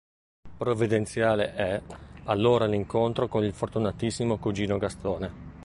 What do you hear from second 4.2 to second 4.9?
cugino